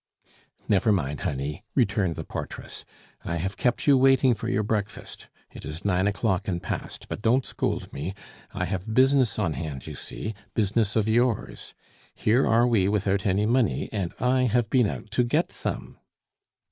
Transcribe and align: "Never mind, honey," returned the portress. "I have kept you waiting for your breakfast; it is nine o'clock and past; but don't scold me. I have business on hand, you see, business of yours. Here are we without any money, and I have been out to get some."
"Never 0.67 0.91
mind, 0.91 1.19
honey," 1.21 1.63
returned 1.75 2.15
the 2.15 2.23
portress. 2.23 2.85
"I 3.23 3.35
have 3.35 3.55
kept 3.55 3.85
you 3.85 3.95
waiting 3.99 4.33
for 4.33 4.49
your 4.49 4.63
breakfast; 4.63 5.27
it 5.51 5.63
is 5.63 5.85
nine 5.85 6.07
o'clock 6.07 6.47
and 6.47 6.59
past; 6.59 7.07
but 7.07 7.21
don't 7.21 7.45
scold 7.45 7.93
me. 7.93 8.15
I 8.51 8.65
have 8.65 8.95
business 8.95 9.37
on 9.37 9.53
hand, 9.53 9.85
you 9.85 9.93
see, 9.93 10.33
business 10.55 10.95
of 10.95 11.07
yours. 11.07 11.75
Here 12.15 12.47
are 12.47 12.65
we 12.65 12.87
without 12.89 13.27
any 13.27 13.45
money, 13.45 13.89
and 13.91 14.11
I 14.19 14.45
have 14.45 14.71
been 14.71 14.87
out 14.87 15.11
to 15.11 15.23
get 15.23 15.51
some." 15.51 15.99